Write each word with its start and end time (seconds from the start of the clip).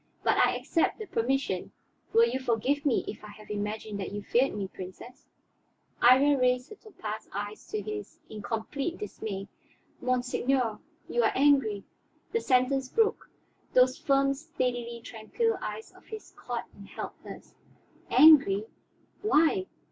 "But 0.23 0.37
I 0.39 0.55
accept 0.55 0.97
the 0.97 1.05
permission. 1.05 1.73
Will 2.11 2.27
you 2.27 2.39
forgive 2.39 2.87
me 2.87 3.05
if 3.07 3.23
I 3.23 3.27
have 3.33 3.51
imagined 3.51 3.99
that 3.99 4.11
you 4.11 4.23
feared 4.23 4.55
me, 4.55 4.67
Princess?" 4.67 5.27
Iría 6.01 6.41
raised 6.41 6.69
her 6.71 6.75
topaz 6.75 7.29
eyes 7.33 7.67
to 7.67 7.83
his 7.83 8.17
in 8.27 8.41
complete 8.41 8.97
dismay. 8.97 9.47
"Monseigneur, 10.01 10.79
you 11.07 11.21
are 11.21 11.31
angry" 11.35 11.83
The 12.33 12.41
sentence 12.41 12.89
broke; 12.89 13.29
those 13.73 13.95
firm, 13.95 14.33
steadily 14.33 15.01
tranquil 15.03 15.59
eyes 15.61 15.91
of 15.91 16.05
his 16.07 16.31
caught 16.35 16.65
and 16.73 16.87
held 16.87 17.11
hers. 17.23 17.53
"Angry? 18.09 18.65
Why? 19.21 19.67